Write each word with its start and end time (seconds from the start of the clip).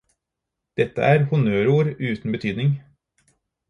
Dette 0.79 1.01
er 1.11 1.23
honnørord 1.35 1.85
uten 2.09 2.31
betydning. 2.39 2.77